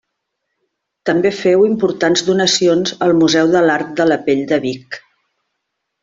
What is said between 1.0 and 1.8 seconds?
També feu